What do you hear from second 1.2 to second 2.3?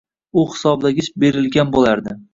berilgan bo‘lardi.